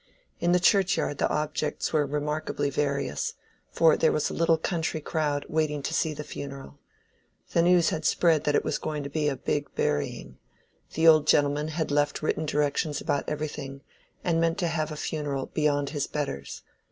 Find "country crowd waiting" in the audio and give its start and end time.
4.57-5.83